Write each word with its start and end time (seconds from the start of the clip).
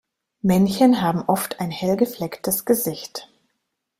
Männchen 0.41 0.99
haben 1.01 1.21
oft 1.21 1.59
ein 1.59 1.69
hell 1.69 1.95
geflecktes 1.95 2.65
Gesicht. 2.65 3.29